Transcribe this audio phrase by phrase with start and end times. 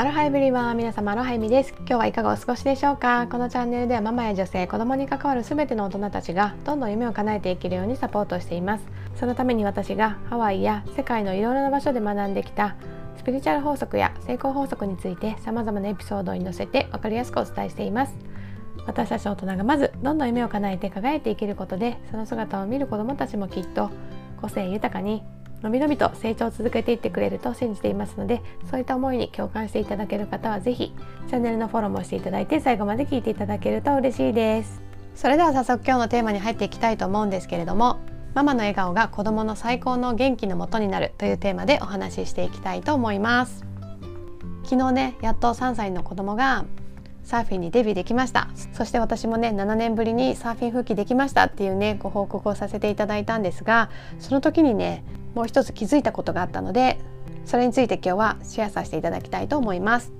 [0.00, 1.74] アロハエブリワン皆様アロハエミです。
[1.80, 3.26] 今日はいかがお過ごしでしょうか？
[3.26, 8.84] このチャンネルではママや女性子供に関わる全ての大人たちがどんどん夢を叶えていけるようにサポートしています。
[9.16, 12.76] そのために私がハワイや世界のいろいろな場所で学んできた
[13.16, 18.12] スピリチュアル法則や成功法則について様々なエピソードに載せて分かりやすくお伝えしています。
[18.86, 23.90] 私たち大人がまずどんどん夢を叶えて輝いていけることでその姿を見る子どもたちもきっと
[24.40, 25.24] 個性豊かに
[25.62, 30.92] のびのびと成長を続けていってくれると信じていますのでそういった思いに共感していただける方は是非
[31.28, 34.82] チャンネルのフォローもしていただいて最後まで聞いていただけると嬉しいです。
[35.14, 37.98] それでは早速今日のテーマに入っていきたいと思うんですけれども
[38.34, 43.64] ママの笑顔が子供の最高の元気のもとになるというテーマでお話ししていきたいと思います。
[44.62, 46.66] 昨日ねやっと3歳の子供が
[47.24, 48.48] サーフィンにデビューできました。
[48.72, 55.02] そして私もね7年ぶりにサーフィン復帰できましたっていうねご報告をさせていただいたんですがその時にね
[55.38, 56.98] もう一つ気づいたことがあったので
[57.44, 60.10] それについて今日はシェアさせていただきたいと思います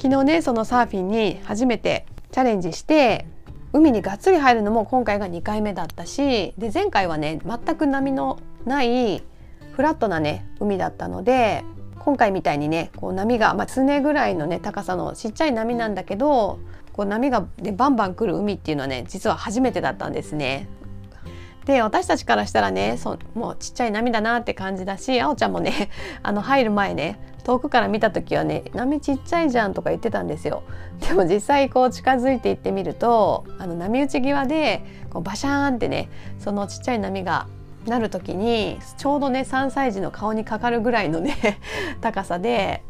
[0.00, 3.26] 昨日ねそのサーフィンに初めてチャレンジして
[3.72, 9.24] 海にがっつり入るのも今回が2回目だったしで前回はね全く波のない
[9.72, 11.64] フラットなね海だったので
[11.98, 16.60] 今回みたいにねこう波が、まあ、常ぐらいのね高さのちっちゃい波なんだけど
[16.92, 20.68] こう波が、ね、バンバン来る海っていうのはね実は初めてだったんですね。
[21.70, 25.88] で私たちからしたらねそもうちっちゃい波だなって感じだしあおちゃんもね
[26.20, 30.64] あの入る前ね遠くから見た時はね波ちっちゃいじゃんとか言ってたんですよ
[31.08, 36.08] でも実際こう近づいていってみるとあの波打ち際でこうバシャーンってね
[36.40, 37.46] そのちっちゃい波が
[37.86, 41.36] なる時にちょうどね3歳児の顔にかかるぐらいのね
[42.02, 42.82] 高さで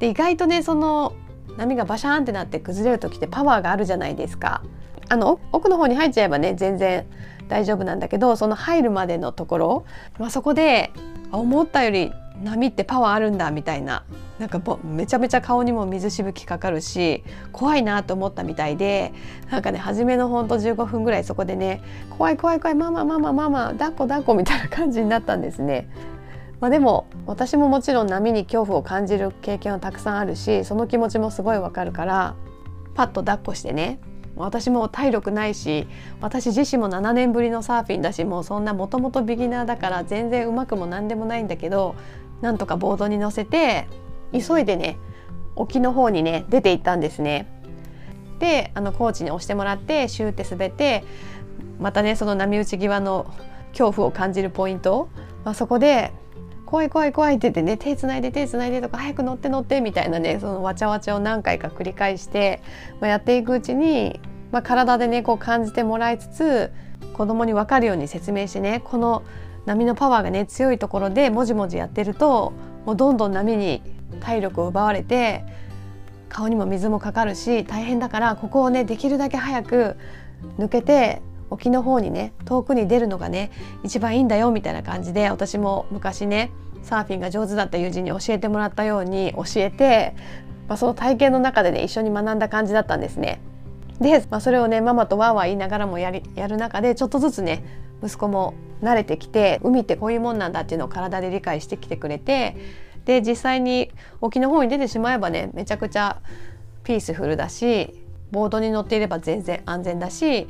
[0.00, 1.12] で意外とねその
[1.56, 4.62] 波がバシャーンってなって崩れる時ってパワーがあるじゃないですか。
[5.08, 7.06] あの奥の方に入っちゃえばね全然
[7.48, 9.84] 大丈夫なんだけどその入るまでのところ、
[10.18, 10.92] まあ、そこで
[11.32, 14.04] 思ったより波ってパワーあるんだみたいな
[14.38, 19.14] なんかめちゃめちゃ顔にも水しぶきかかるし怖いなと思ったみたいで
[19.50, 21.82] なんかね初めのほんと15分ぐらいそこでね
[22.16, 25.88] 「怖い怖い怖いママママママ抱っこ抱っこ」みたいな感じになったんですね。
[26.60, 32.34] まあ、でも私ももちろん波に恐怖を感じる経験はたくさんあるしその気持ちもすごいわかるから
[32.94, 33.98] パッと抱っこしてね
[34.36, 35.86] 私も体力ないし
[36.20, 41.96] 私自身も7年ぶりのサーフィンだしもうそんなもともとビギナーだから全然うまくも何でもないんだけど
[42.42, 43.88] なんとかボードに乗せて
[44.32, 44.98] 急いでね
[45.54, 47.50] 沖の方にね出て行ったんですね。
[48.38, 51.04] であのコーチに押してもらってシューって滑って
[51.80, 53.32] またねその波打ち際の
[53.70, 55.08] 恐怖を感じるポイント、
[55.44, 56.12] まあ、そこで
[56.66, 62.60] 怖い怖い怖いって言ってね手つないで手つないでとか早く乗って乗ってみたいなねそのわちゃわちゃを何回か繰り返して、
[63.00, 66.72] まあ、やっていくうちに、まあ、体でねこう感じてもらいつつ
[67.14, 69.22] 子供に分かるように説明してねこの
[69.64, 72.52] 波のパワーがね強いところでもじもじやってると
[72.84, 73.82] もうどんどん波に
[74.20, 75.44] 体力を奪われて
[76.28, 79.96] 顔にも水もかかるし大変だからここをねできるだけ早く
[80.58, 83.50] 抜けて沖の方にね遠くに出るのがね
[83.84, 86.50] 一番いいんだよみたいな感じで私も昔ね
[86.82, 90.14] サーフィンが上手だった友人に教えてもらったように教えて、
[90.68, 93.40] まあ、その体験の中でね一緒に学んだ感じだったんですね。
[94.00, 97.64] で、まあ、それをねママとわーわー言いながらもやりやる中でちょっとずつね
[98.02, 102.56] 息子も慣れてきて海ってこういうもんなんだっていうのを体で理解してきてくれて
[103.04, 103.90] で実際に
[104.20, 106.20] 沖の方に出てしまえばねめちゃくちゃ
[106.84, 107.94] ピースフルだし
[108.30, 110.46] ボードに乗っていれば全然安全だし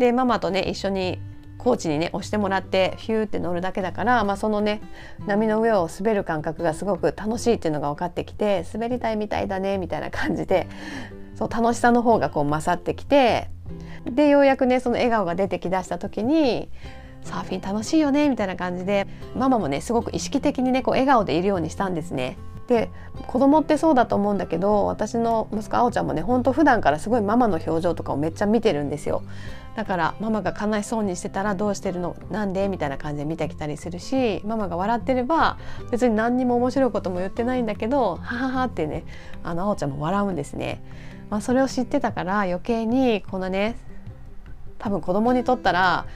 [0.00, 1.20] でママとね一緒に
[1.58, 4.80] コーチにね押してもらってヒューって乗るだけだから、まあ、そのね
[5.26, 10.66] 波の上を滑る感覚がすごく楽しいっていうのが分かってきて滑りたいみたいだねみたいな感じで
[11.36, 13.50] そう楽しさの方がこう勝ってきて
[14.06, 16.70] でようやくねその笑顔が出てきだした時に
[17.22, 19.06] サーフィン楽しいよねみたいな感じで
[19.36, 22.38] ママもねすごく意識的にねこう笑顔でいるようにしたんですね。
[22.70, 22.88] で
[23.26, 29.24] 子供ってそうだと思うんだけど私の息子あおちゃんもねほんと普段からすごいママの表情とかをめっちゃ見てるんですよ。
[29.74, 32.14] だからママが悲しそうにしてたらどうしてるの？
[32.30, 32.68] なんで？
[32.68, 35.58] みたいな感じで見てきたりするしママが笑ってれば
[35.90, 39.04] 別に何にも面白いことも言ってないんだけどはははってね
[39.42, 40.80] あのあおちゃんも笑うんですね、
[41.28, 43.76] まあ、それを知ってたから余計にこのね
[44.78, 46.06] 多分子供にとったら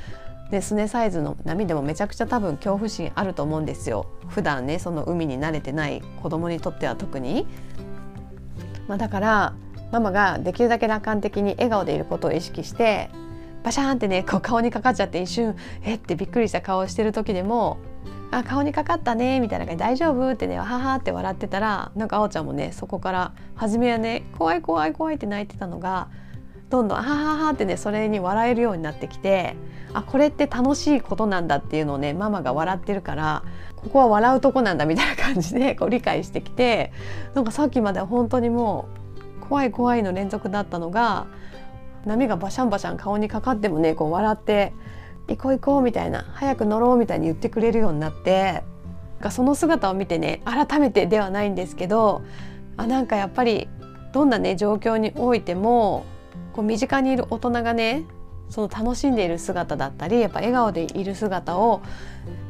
[0.54, 7.44] でスネサイズの波でもめちゃくちゃ多分恐怖心あると思うんですよ普段ねその海に慣れてない子供にとっては特に、
[8.86, 9.54] まあ、だから
[9.90, 13.10] ママができるだけ楽観的に笑顔でいることを意識して
[13.64, 17.78] バシャーンってねこう顔にかかっちゃって一瞬えってびっくりした顔をしてる時でも
[18.30, 26.06] 「あ顔にかかったね」みたいな感じで「大丈夫?」ってね「はは」って笑ってたらなんかあおちゃんもねそこから初めはね「怖い怖い怖い」って泣いてたのが
[26.74, 29.54] どんどん「あはは」ってねそれに笑えるようになってきて
[29.92, 33.44] あこれって楽しいことなんだっていうのをねママが笑ってるから
[33.76, 36.92] ここは笑うとこなんだみたいな感じでこう理解してきて
[37.34, 38.88] なんかさっきまでは本当にも
[39.42, 41.26] う怖い怖いの連続だったのが
[42.06, 44.72] 波がバシャンバシャン顔にかかってもねこう笑って
[45.28, 48.64] 「行こう行こう」みたいな「早く乗ろう」みたいに言ってくれるようになって
[49.30, 52.22] その姿を見てね改めてではないんですけど
[52.76, 53.68] あなんかやっぱり
[54.12, 56.04] どんなね状況においても
[56.54, 58.04] こう身近にいる大人がね
[58.48, 61.82] その楽しんでいる姿だったりやっぱ笑顔でいる姿を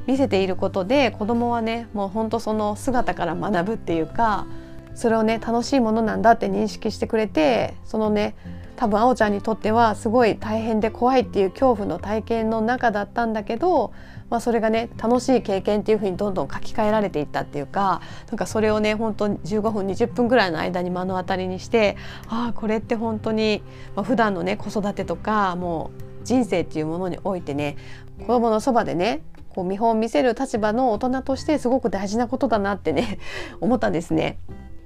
[0.06, 4.46] 見せていることで子どもはねもうほんとその姿から学ぶっていうか
[4.94, 8.36] それをね楽しいものなんだって認識してくれてそのね
[8.76, 13.92] 多分あおちゃんにとってはすごい大変で怖いっていう恐怖の体験の中だったんだけど、
[14.30, 21.96] まあ、それがね楽しい経験っていう風にどんどん書き換えられていったっていうかなんかそれをね本当に15分20分ぐらいの間に目の当たりにして
[22.28, 23.62] ああこれって本当に、
[23.94, 25.90] まあ、普段のね子育てとかも
[26.22, 27.76] う人生っていうものにおいてね
[28.20, 29.22] 子供のそばでね
[29.54, 33.18] こう見本を見せる立場の大人としてすごく大事なことだなってね
[33.60, 34.38] 思ったんですね。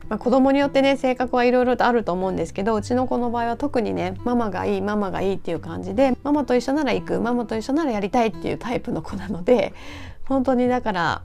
[0.08, 9.74] まあ、子供によってね性格はいろいろとあると思うんですけどうちの子の場合は特にねママがいいママがいいっていう感じでママと一緒なら行くママと一緒ならやりたいっていうタイプの子なので
[10.24, 11.22] 本当にだから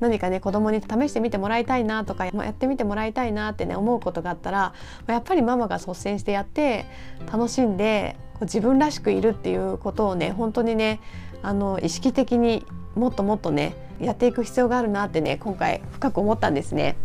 [0.00, 4.72] 何かね子供に試してみてもらいたいなとか、やってみてもらいたいなってね思うことがあったら
[5.06, 6.86] やっぱりママが率先してやって
[7.30, 11.00] 楽しんで自分らしくいるっていうことをね本当にね
[11.42, 12.64] あの意識的に
[12.94, 16.96] もっともっとねやっていく必要があるなってね今回深く思ったんですね。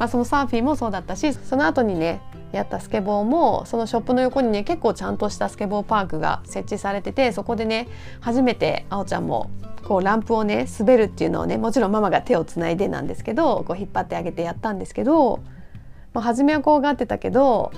[0.00, 7.86] まあ、そのサーフィンもそうだったしその後にねやったスケボーもそのショップの横にね結構ちゃんとしたスケボーパークが設置されててそこでね
[8.20, 9.50] 初めてあおちゃんも
[9.84, 15.40] こうランプをね滑るっていうのをねもちろんママが手をつないでなんですけどこう引っ張ってあげてやったんですけど、
[16.14, 17.70] まあ、初めは怖がってたけど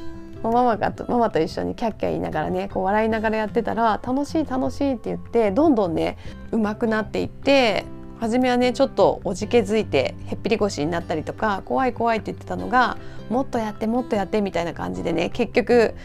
[0.45, 6.19] ママがママと一緒にキャッキャ言いながらねこう笑いながらやってたら楽しい楽しいって言ってどんどんね
[6.53, 7.85] 上手くなっていって
[8.23, 12.97] 初めはねちょっとおじけづいてへっぴり腰になったりとか怖い怖いって言ってたのが
[13.29, 15.97] もっとやってもっとやってみたいな感じでね結局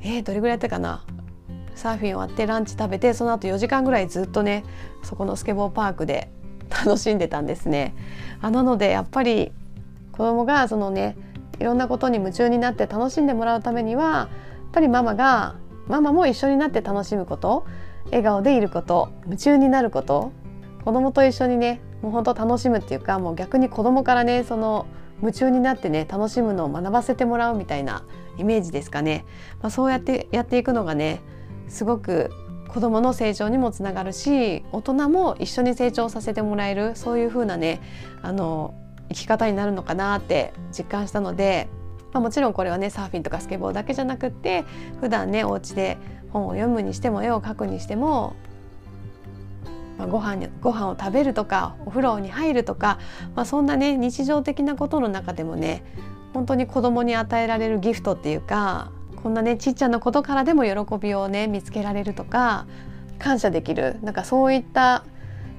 [0.00, 1.04] えー、どれぐらいやったかな
[1.74, 4.64] サーフィン終わってランチ食べてその後4時間ぐらいずっとね
[5.02, 6.32] そこのスケボーパークで
[6.72, 7.94] 楽しんでたんですね。
[8.40, 9.52] あなのでやっぱり
[10.12, 11.14] 子供がそのね
[11.58, 14.28] いろんなことに夢中になって楽しんでもらうためにはやっ
[14.72, 15.56] ぱりママが
[15.88, 17.66] ママも一緒になって楽しむこと
[18.06, 20.32] 笑顔でいること夢中になること
[20.84, 24.86] 子供と一緒にねもう本当楽しむっていうかもう逆に子供からねその
[25.20, 28.04] 夢中になってね楽しむのを学ばせてもらうみたいな
[28.38, 29.24] イメージですかね、
[29.60, 31.20] まあ、そうやってやっていくのがね
[31.68, 32.30] すごく
[32.68, 37.80] 子供の成長にもつながるし大人も一緒に成長させてもらえるそういう風なね
[38.22, 38.74] あの
[39.08, 41.68] 生き方になるのかなって実感したので、
[42.12, 44.64] まあ、もちろんこれはねサーフィンとかスケボーだけじゃなくって
[45.00, 45.98] 普段ねお家で
[46.32, 48.36] 本を読むにしても絵を描くにしても
[50.00, 52.98] ま、ご飯ご飯を食べるとかお風呂に入るとか、
[53.34, 55.84] まあ、そんなね日常的なことの中でもね
[56.32, 58.90] 本当に子供に与えられるギフトっていうか
[59.22, 62.66] こんなねちっちゃなことからでも喜びをね見つけられるとか
[63.18, 65.04] 感謝できるなんかそういった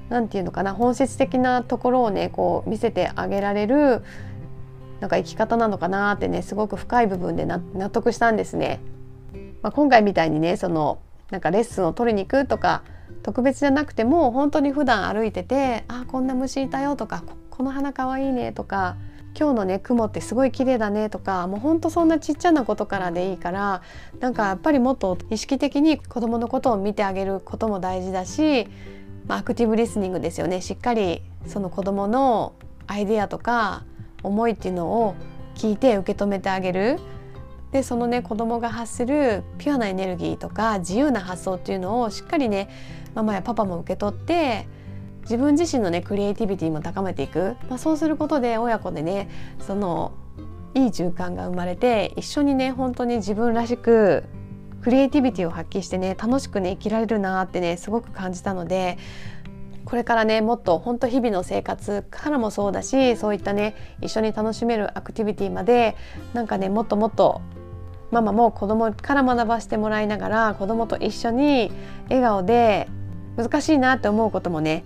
[0.08, 4.02] 何て言うのかな本質的なところをねこう見せてあげられる
[5.00, 7.60] なんか生き方なのかなってねすごく深い部分で納
[7.90, 8.80] 得したんですね。
[9.62, 10.98] まあ、今回みたいにねその
[11.30, 12.82] なんかレッスンを取りに行くとか
[13.22, 18.96] 特別じゃなくても本当に普段歩いてて「あこんな虫いたよ」とか「この花かわいいね」とか
[19.38, 23.82] 「今日のね雲ってすごい綺麗だね」とかもうほんとそんなちっちゃなことからでいいから
[24.20, 28.68] なんかやっぱりもっと意識的に子どものことを見てあげることも大事だし、
[29.26, 32.54] まあ、アクティブリスニングですよねしっかりその子どもの
[32.86, 33.84] アイデアとか
[34.22, 35.14] 思いっていうのを
[35.54, 36.98] 聞いて受け止めてあげる。
[37.72, 42.68] でそのね子供が発するピュアなエネルギーとか自由な発想っていうのをしっかりね
[43.14, 44.66] ママやパパも受け取って
[45.22, 50.12] 自分自身のねクリエイティビティも高めていく、まあ、そうすることで親子でねその
[50.74, 54.24] いい循環が生まれて一緒にね本当に自分らしく
[54.82, 58.98] クリエイティビティを発揮してね楽しくね生きられるなってねすごく感じたので
[59.84, 65.96] これからねもっと本当日々の生活からもそうだしそういったね一緒に楽しめるアクティビティまで
[66.32, 67.42] なんかねもっともっと
[68.12, 71.72] ママも子供から学ばせてもらいながら子供と一緒に
[72.10, 72.88] 笑顔で
[73.36, 74.84] 難しいなって思うこともね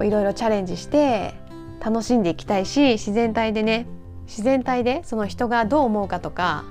[0.00, 1.34] いろいろチャレンジして
[1.80, 3.86] 楽しんでいきたいし自然体でね
[4.26, 6.64] 自然体でその人がどう思うかとか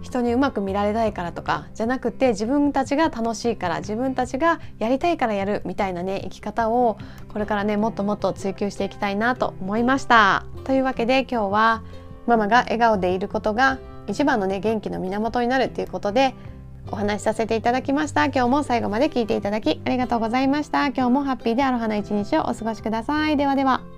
[0.00, 6.96] 人にうまく見られたいからとかじゃなくて自分たちが楽しいから自分たちがやりたいからやるみたいなね生き方を
[7.28, 10.46] これからねもっともっと追求していきたいなと思いました。
[10.64, 11.82] というわけで今日は
[12.26, 16.34] ママが笑顔でいることが一番のね元気の源になるっていうことで
[16.90, 18.26] お話しさせていただきました。
[18.26, 20.86] 今日も最後まで聞いていただきありがとうございました。
[20.86, 23.36] 今日もハッピーでアロハな一日をお過ごしください。
[23.36, 23.97] ではでは。